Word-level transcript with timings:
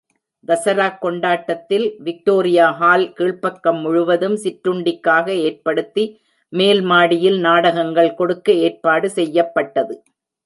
தசராக் 0.47 0.97
கொண்டாட்டத்தில், 0.97 1.85
Victoria 1.99 2.67
Hall 2.71 3.05
கீழ்ப்பக்கம் 3.13 3.79
முழுவதும் 3.79 4.37
சிற்றுண்டிக்காக 4.43 5.27
ஏற்படுத்தி, 5.41 6.05
மேல் 6.53 6.81
மாடியில் 6.81 7.39
நாடகங்கள் 7.39 8.11
கொடுக்க 8.13 8.51
ஏற்பாடு 8.65 9.09
செய்யப்பட்டது. 9.09 9.95